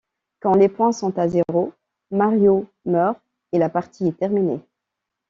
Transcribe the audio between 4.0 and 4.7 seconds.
est terminée.